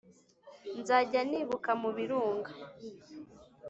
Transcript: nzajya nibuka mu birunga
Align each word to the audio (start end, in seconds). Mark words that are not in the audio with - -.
nzajya 0.79 1.21
nibuka 1.29 1.71
mu 1.81 1.89
birunga 1.97 2.51